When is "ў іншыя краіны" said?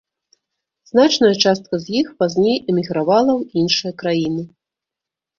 3.35-4.43